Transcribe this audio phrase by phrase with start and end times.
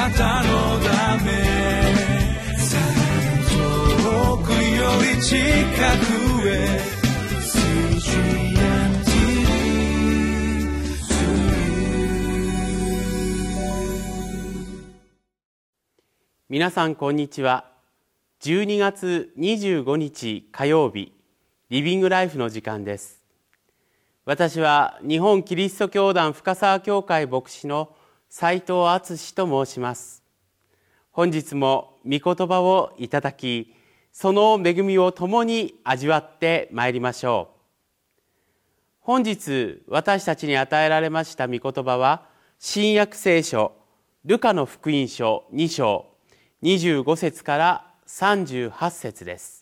[0.00, 1.30] なたのため
[3.50, 4.56] 遠くよ
[5.14, 6.80] り近くへ
[16.48, 17.70] 皆さんこんにちは。
[18.40, 21.12] 12月25日火曜日
[21.68, 23.22] リビングライフの時間です。
[24.24, 27.94] 私は日本キリスト教団深沢教会牧師の
[28.30, 30.22] 斉藤敦と申します。
[31.10, 33.74] 本日も御言葉をいただき
[34.12, 37.60] その恵みを共に味わってまいりましょう。
[39.00, 42.28] 本日私たちに与えられました御言葉は
[42.60, 43.72] 新約聖書
[44.24, 46.06] ルカの福音書2章
[46.62, 49.59] 25節から38節です。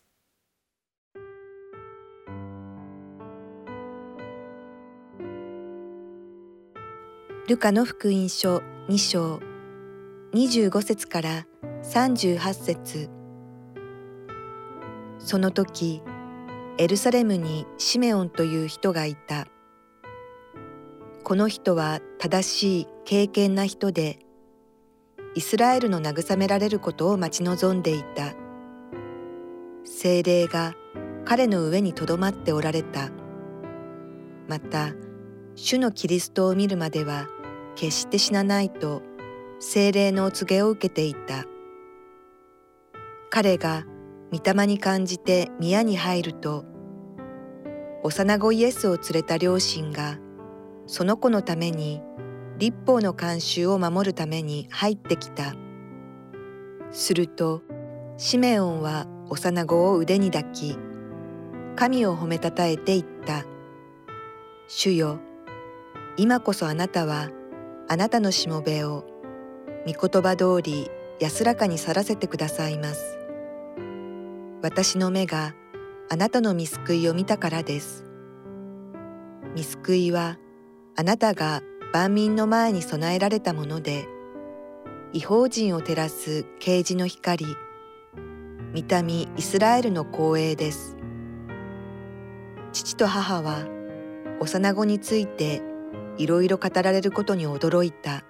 [7.48, 8.58] ルカの福音書
[8.90, 9.40] 2章
[10.34, 11.46] 25節から
[11.82, 13.08] 38節。
[15.18, 16.02] その時
[16.76, 19.46] エルサレムにシメオンという人がいた。
[21.24, 24.18] この人は正しい敬虔な人で
[25.34, 28.34] イスラエルの慰められることを待ち望んでいた。
[29.86, 30.74] 精霊が
[31.24, 33.08] 彼の上にとどまっておられた。
[34.48, 34.92] また
[35.54, 37.26] 主のキリストを見るまでは
[37.78, 39.02] 決して死なないと
[39.60, 41.44] 精霊のお告げを受けていた
[43.30, 43.84] 彼が
[44.32, 46.64] 御霊に感じて宮に入ると
[48.02, 50.18] 幼子イエスを連れた両親が
[50.86, 52.02] その子のために
[52.58, 55.54] 立法の慣習を守るために入ってきた。
[56.90, 57.62] すると、
[58.16, 60.76] シメオンは幼子を腕に抱き、
[61.76, 63.44] 神を褒めたたえて言った。
[64.66, 65.20] 主よ、
[66.16, 67.30] 今こそあなたは
[67.88, 69.04] あなたのしもべを
[69.86, 73.18] 御言葉通り安らかに去らせてくださいます。
[74.62, 75.54] 私の目が
[76.10, 78.04] あなたの見救いを見たからです。
[79.54, 80.38] 見救いは
[80.96, 84.06] あなたが万民の前に備えられたもので
[85.12, 87.46] 違法人を照らす啓示の光
[88.72, 90.96] 見た目イスラエルの光栄です
[92.72, 93.66] 父と母は
[94.40, 95.62] 幼子について
[96.18, 98.24] いろいろ語られることに驚いた。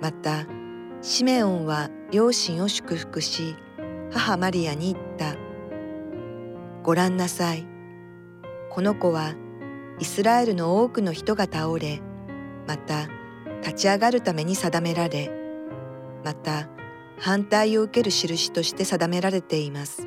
[0.00, 0.46] また
[1.02, 3.56] シメオンは両親を祝福し
[4.12, 5.34] 母マリアに言った。
[6.82, 7.66] ご覧なさい。
[8.70, 9.34] この子は
[9.98, 12.00] イスラエルの多くの人が倒れ
[12.66, 13.08] また
[13.62, 15.30] 立ち上がるために定められ
[16.24, 16.68] また
[17.18, 20.06] 反対を受ける印として定められています。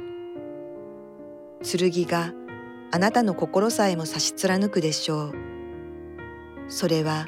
[1.63, 2.33] 剣が
[2.91, 5.52] あなたの心さえも差し貫くでしょう。
[6.67, 7.27] それは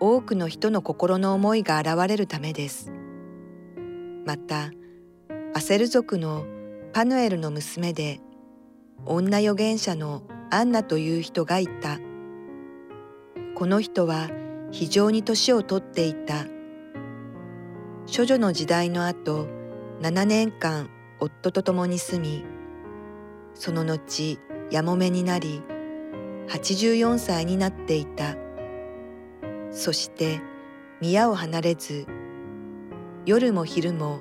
[0.00, 2.92] 多くの人の心の思いが現れるためです。
[4.26, 4.70] また
[5.54, 6.44] アセル族の
[6.92, 8.20] パヌエルの娘で
[9.04, 11.98] 女預言者のアンナという人がいた。
[13.54, 14.28] この人は
[14.70, 16.46] 非常に年をとっていた。
[18.14, 19.46] 処女の時代の後
[20.00, 20.90] 7年間
[21.20, 22.44] 夫と共に住み
[23.54, 24.38] その後
[24.72, 25.62] やもめになり
[26.48, 28.41] 84歳になっていた。
[29.72, 30.40] そして
[31.00, 32.06] 宮を離れず
[33.26, 34.20] 夜も昼も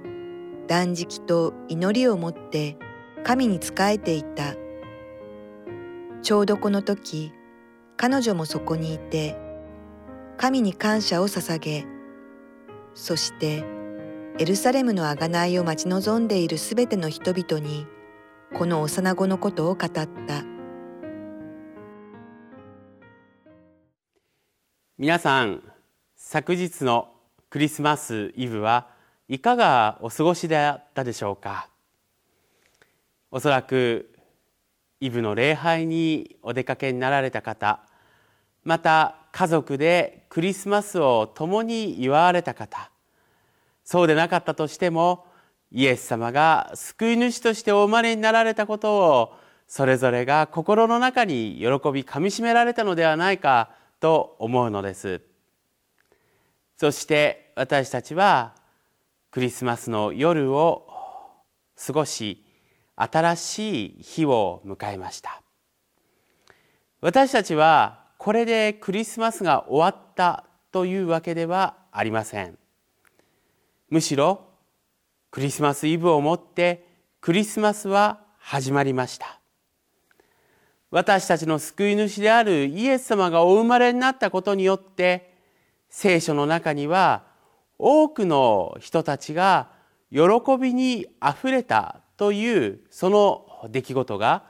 [0.67, 2.77] 断食と祈りをもって
[3.23, 4.55] 神に仕えていた。
[6.21, 7.33] ちょうどこの時
[7.97, 9.37] 彼女もそこにいて
[10.37, 11.85] 神に感謝を捧げ
[12.93, 13.63] そして
[14.37, 17.87] エルサレムの贖いを待ち望んでいるすべての人々に
[18.55, 20.50] この幼子のことを語った。
[25.01, 25.63] 皆さん
[26.15, 27.09] 昨日の
[27.49, 28.85] クリスマスイブは
[29.27, 31.69] いかがお過ごしであったでしょうか？
[33.31, 34.11] おそらく
[34.99, 37.79] イブの礼拝にお出かけになられた方
[38.63, 42.91] また家族でクリスマスを共に祝われた方
[43.83, 45.25] そうでなかったとしても
[45.71, 49.33] イエス様が救い主としてお生まれになられたことを
[49.67, 55.21] それぞれが心の中に喜びかみしめられたのではないかと思うのです。
[56.77, 58.55] そして私たちは
[59.29, 60.87] クリスマスの夜を
[61.77, 62.43] 過ごし
[62.95, 65.41] 新しい日を迎えました。
[66.99, 72.57] 私たちはこれでクリスマスが終わったというわけではありません。
[73.89, 74.41] むしろ
[75.29, 76.87] クリスマスイブをもって
[77.21, 79.40] クリスマスは始まりました。
[80.91, 85.33] 私たちの救い主であるイエス様がお生まれになったことによって
[85.89, 87.23] 聖書の中には
[87.79, 89.69] 多くの人たちが
[90.11, 90.19] 喜
[90.59, 94.43] びにあふれたというその出来事が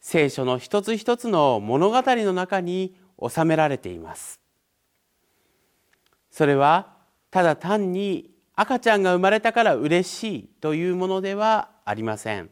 [0.00, 4.40] 聖書の一つ一つの物語の中に収められています。
[6.30, 6.92] それは
[7.30, 12.50] ただ単に赤ちゃんが生まれたから嬉しいというものではありません。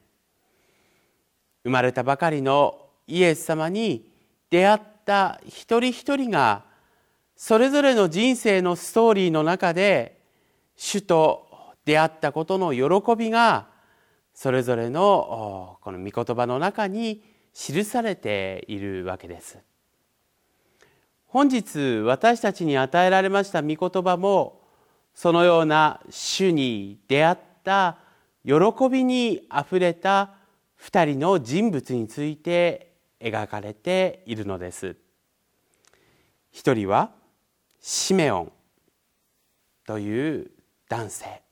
[1.64, 4.10] 生まれたばかりのイエス様に
[4.50, 6.64] 出会った一人一人が
[7.36, 10.18] それぞれの人生のストーリーの中で
[10.76, 11.46] 主と
[11.84, 13.68] 出会ったことの喜びが
[14.34, 17.22] それぞれのこの御言葉の中に
[17.54, 19.58] 記されているわけです。
[21.26, 24.62] 本日私たちに与えられました御言葉も
[25.14, 27.98] そのような主に出会った
[28.44, 28.54] 喜
[28.90, 30.34] びにあふれた
[30.76, 32.85] 二人の人物について
[33.20, 34.96] 描かれているのです。
[36.50, 37.12] 一人は
[37.80, 38.52] シメオン
[39.86, 40.50] という
[40.88, 41.42] 男性。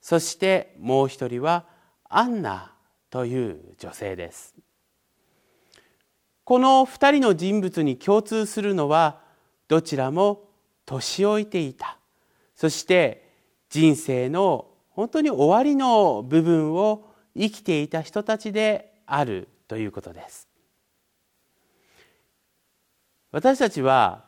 [0.00, 1.66] そしてもう一人は
[2.08, 2.72] アンナ
[3.10, 4.54] という女性です。
[6.44, 9.20] この二人の人物に共通するのは
[9.68, 10.48] どちらも
[10.84, 11.96] 年老いていた。
[12.56, 13.30] そして
[13.68, 20.49] 人生の本当に終わりの部分を生きていた人たちであるということです。
[23.32, 24.24] 私たちは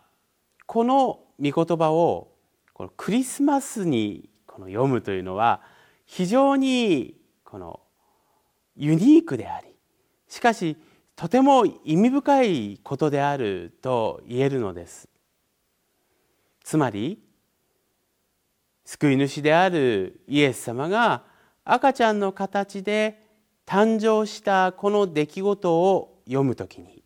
[0.67, 2.33] この御言葉を
[2.73, 5.61] このクリスマスにこの読むというのは
[6.07, 7.81] 非常にこの
[8.77, 9.69] ユニークであり
[10.29, 10.77] しかし
[11.17, 15.09] とても意味深いことであると言えるのです。
[16.65, 17.23] つまり
[18.85, 21.25] 救い主であるイエス様が
[21.65, 23.27] 赤ちゃんの形で
[23.67, 27.02] 誕生したこの出来事を読むときに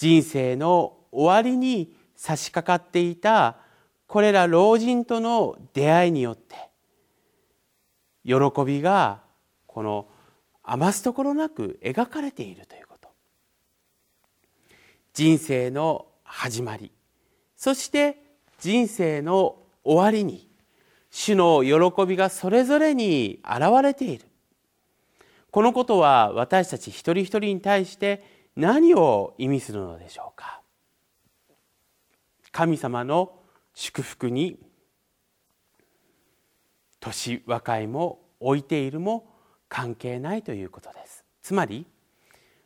[0.00, 3.58] 人生の終わりに差し掛かっていた
[4.06, 6.56] これら老人との出会いによって
[8.24, 9.20] 喜びが
[9.66, 10.08] この
[10.62, 13.10] 余すところなく描かれているということ。
[15.12, 16.92] 人生の始まり
[17.54, 18.16] そして
[18.58, 20.48] 人生の終わりに
[21.10, 24.24] 主の喜びがそれぞれに現れている。
[25.50, 30.60] このことは私たち一人一人に対して何を意味するのでしょうか？
[32.52, 33.32] 神様の
[33.74, 34.58] 祝福に
[36.98, 39.26] 年若いも置いているも
[39.68, 41.24] 関係ないということです。
[41.42, 41.86] つまり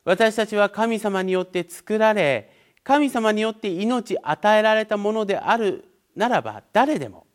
[0.04, 2.50] 私たちは神様によって作られ
[2.82, 5.84] 神様によって命与えられたものである
[6.16, 7.26] ならば誰でも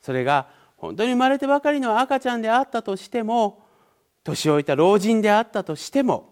[0.00, 3.64] それが本当に生まれてばかりの赤ちゃんであったとしても
[4.24, 6.31] 年老いた老人であったとしても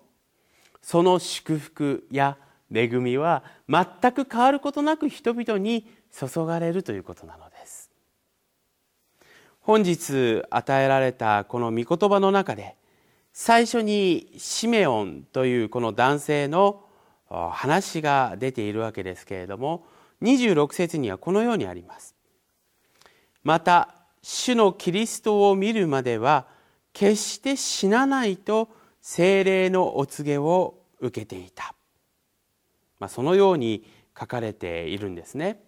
[0.82, 2.36] その祝福や
[2.72, 7.90] 恵みは全く変わることなく人々に注がれるということなのです。
[9.60, 12.76] 本日与えられたこの御言葉の中で
[13.32, 16.84] 最初にシメオンというこの男性の
[17.28, 19.84] 話が出ているわけですけれども
[20.22, 22.14] 26節にはこのようにあります。
[23.44, 26.46] また主のキリストを見るまでは
[26.92, 28.68] 決して死なないと
[29.00, 31.74] 精霊のお告げを受けていた
[33.00, 33.84] まあ、そのように
[34.16, 35.60] 書かれているんですね。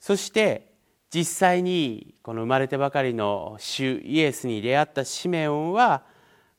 [0.00, 0.72] そして
[1.12, 6.04] 実際にこの生まれてばかりの主イエスに出会ったシメオンは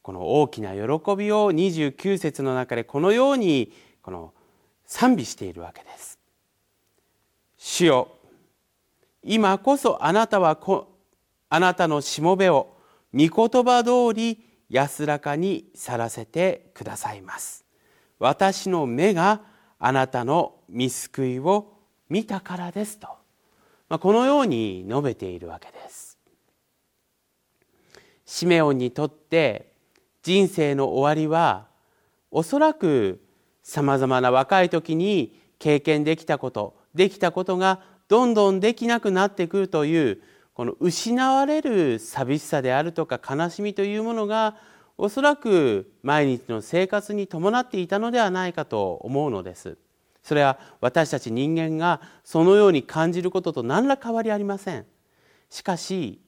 [0.02, 0.80] この大きな喜
[1.16, 4.34] びを29節の中でこのようにこの
[4.86, 6.20] 賛美しているわけです。
[7.58, 8.10] 主よ
[9.24, 10.98] 今こそあなたはこ
[11.50, 12.76] あなたのしもべを
[13.14, 17.66] 御言葉通り安らかに去らせてくださいます。
[18.20, 19.42] 私の目が
[19.80, 21.74] あなたの見救いを
[22.10, 23.08] 見たからですと、
[23.88, 26.18] まあ、このように述べているわけです。
[28.26, 29.74] シメオンにとって
[30.22, 31.68] 人生の終わりは
[32.30, 33.24] おそらく
[33.64, 40.22] さまざまな若い時に経験できたことできたことがどんどんできなくなってくるという
[40.60, 44.58] この失われる寂しさであるとか悲しみというものが
[44.98, 49.78] おそらく毎日の生活に伴っていたのではないかと思うのです。
[50.22, 54.86] それは私たち人間がそのように感じることと何ら変わりありません。
[55.50, 56.20] しかし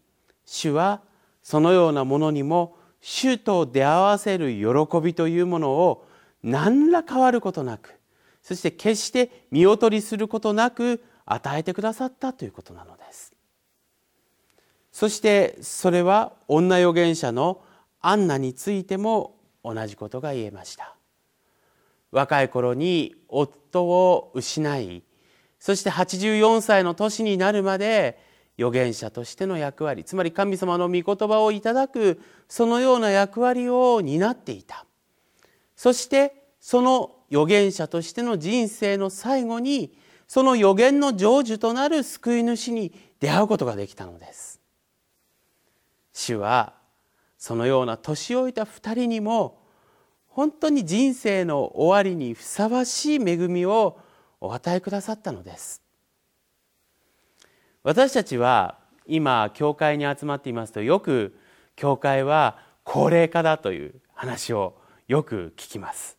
[0.45, 1.01] 主は
[1.43, 6.07] そのようなものにも主と出会わせる喜びというものを
[6.41, 7.99] 何ら変わることなく
[8.41, 13.00] そして決して見劣りすることなく与えてくださったということなのです。
[15.01, 17.63] そしてそれは女預言者の
[18.01, 20.95] アンナについても同じことが言えました。
[22.11, 25.01] 若い頃に夫を失い
[25.57, 28.19] そして84歳の年になるまで
[28.59, 34.85] 預言者としての役割つまり神様の御言葉をいただくそのような役割を担っていた。
[35.75, 44.60] そしてその預言者としての人生の最後にその預言の成就となる救い主に出会うことができたのです。
[46.21, 46.73] 主は
[47.37, 49.59] そのような年老いた二人にも
[50.27, 53.99] 本当に人生の終わりにふさわしい恵みを
[54.39, 55.81] お与えくださったのです。
[57.83, 61.35] 私たちは今教会に集まっていますとよく
[61.75, 66.17] 教会は高齢化だという話をよく聞きます。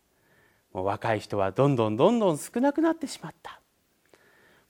[0.72, 3.60] もう若い人はどんどんどんどん少なくなってしまった。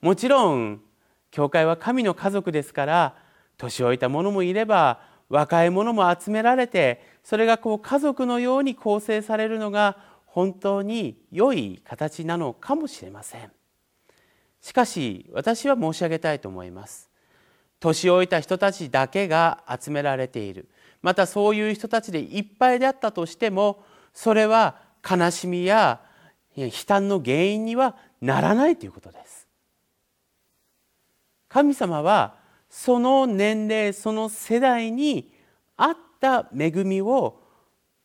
[0.01, 0.83] もちろん
[1.31, 3.17] 教会は神の家族ですから
[3.57, 5.01] 年老いた者もいれば
[5.33, 9.97] 若い者も集められてそれがこう家族のように構成されるのが
[10.27, 13.51] 本当に良い形なのかもしれません。
[14.61, 17.09] しかし私は申し上げたいと思います。
[17.81, 20.69] 年老いた人たちだけが集められている。
[21.01, 24.77] またそういう人たちでいっぱいであったとしてもそれは
[25.09, 26.01] 悲しみや
[26.57, 29.49] 悲嘆の原因にはならないということです。
[31.49, 32.42] 神様は
[32.75, 35.31] その年齢その世代に
[35.76, 37.38] 合った恵みを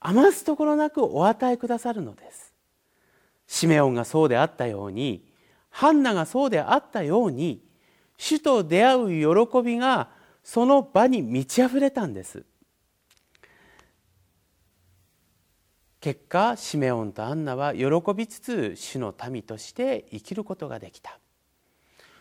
[0.02, 2.54] 余すところなくお与えくださるのです。
[3.48, 5.26] シメオンがそうであったように
[5.70, 7.66] ハンナがそうであったように
[8.18, 10.10] 主と出会う喜びが
[10.44, 12.44] その場に満ち溢れたんです。
[16.02, 21.18] 結果シメオンとアンナは喜びつつ主の民として生きることができた。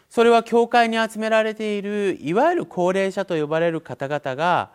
[0.08, 4.70] それは教会に集められているいわゆる高齢者と呼ばれる方々が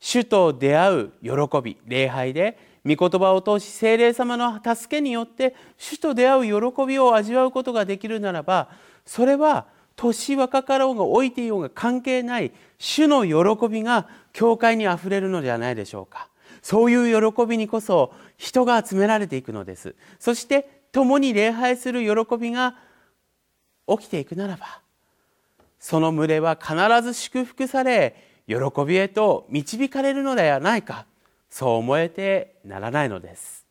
[0.00, 1.30] 主と出会う喜
[1.62, 8.68] び礼拝で御言葉を通し聖霊様の助けによって主と出会う喜びを味わうことができるならば
[9.04, 9.66] それは
[9.96, 16.28] 年若かろうが老いていようが関係ない主の喜びが教会にあふれるのではないでしょうか。
[16.62, 19.96] そういう喜びにこそ人が集められていくのです。
[20.20, 22.76] そして共に礼拝する喜びが
[23.88, 24.80] 起きていくならば
[25.78, 28.14] その群れは必ず祝福され
[28.46, 31.06] 喜びへと導かれるのではないか
[31.50, 33.67] そう思えてならないのです。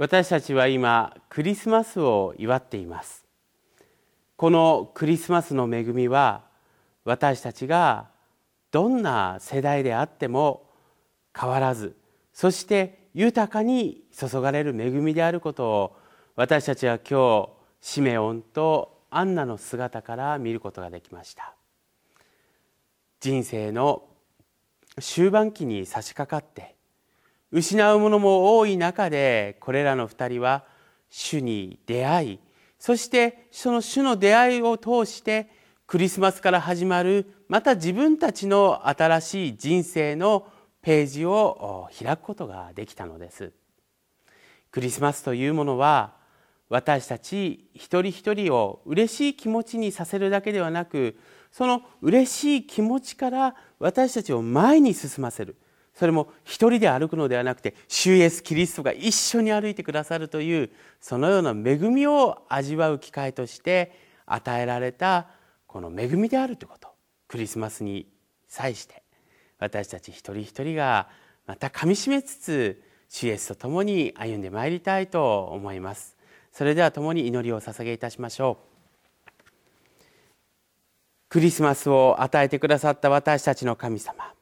[0.00, 3.26] 私たちは今クリスマスを祝っています。
[4.36, 6.44] このクリスマスの恵みは
[7.04, 8.06] 私たちが
[8.70, 10.70] どんな世代であっても
[11.36, 11.96] 変わらず
[12.32, 15.96] そして豊かに注がれる恵みであることを
[16.36, 17.50] 私たちは今日
[17.80, 21.56] シメオンとアンナの姿から見ることができました。
[23.18, 24.04] 人生の
[25.00, 26.77] 終盤期に差し掛かって
[27.50, 30.64] 失うものも多い中でこれらの2人は
[31.10, 32.38] 主に出会い
[32.78, 35.50] そしてその主の出会いを通して
[35.86, 40.46] クリスマスから始まるまた自分たちの新しい人生の
[40.82, 43.52] ページを開くことができたのです。
[44.70, 46.12] クリスマスというものは
[46.68, 51.18] 私たち一人一人を嬉しい気持ちにさせるだけではなく
[51.50, 55.56] その嬉しい気持ちから私たちを前に進ませる。
[55.98, 63.90] それも一人で歩くのではなくて主イエスキリストが一緒に歩いてくださるというそのような恵みを味わう機会として
[64.24, 65.26] 与えられた
[65.66, 66.88] この恵みであるということ。
[67.26, 68.06] クリスマスに
[68.46, 69.02] 際して
[69.58, 71.08] 私たち一人一人が
[71.46, 76.16] またかみしめつつ主イエスと共に歩んでまいりたいと思います。
[76.52, 78.58] それでは共に祈りを捧げいたしましょ
[79.26, 79.40] う。
[81.28, 84.37] クリスマスを与えてくださった私たちの神様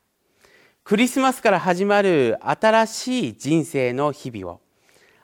[0.86, 4.60] クリスマスから始まる新しい人生の日々を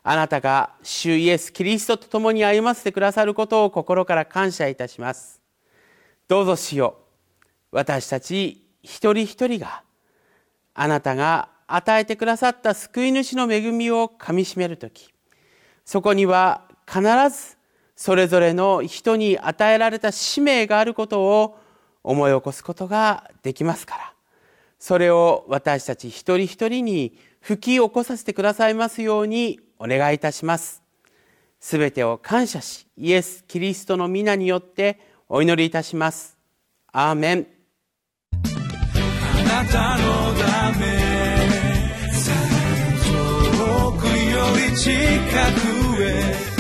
[0.03, 5.41] あなたが主イエス・キリストと共に歩ませてくださることを心から感謝いたします。
[6.27, 6.97] どうぞしよ
[7.71, 7.77] う。
[7.77, 9.85] 私たち一人一人が
[10.75, 15.15] あなたが与えてくださった救い主の恵みをかみしめる時
[15.85, 17.57] そこには必ず
[17.95, 21.57] それぞれの人に与えられた使命があることを
[22.03, 24.12] 思い起こすことができますから。
[24.83, 30.83] それを私たち一人一人に吹き起こさせてくださいますようにお願いいたします。
[31.61, 34.99] すべてを感謝し、イエス・キリストの皆によって
[35.29, 36.37] お祈りいたします。
[36.91, 37.47] アーメン。
[38.33, 40.87] あなたのため
[43.07, 44.11] 遠くよ
[44.69, 44.91] り近
[45.95, 46.53] くへ